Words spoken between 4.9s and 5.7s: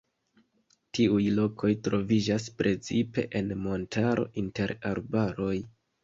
arbaroj.